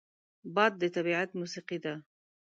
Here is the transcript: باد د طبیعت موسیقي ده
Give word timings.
باد 0.55 0.73
د 0.81 0.83
طبیعت 0.95 1.29
موسیقي 1.39 1.77
ده 1.85 1.93